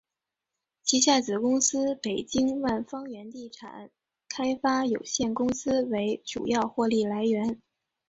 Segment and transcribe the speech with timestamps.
[0.81, 3.91] 旗下子公司北京万方源房地产
[4.27, 7.61] 开发有限公司为主要获利来源。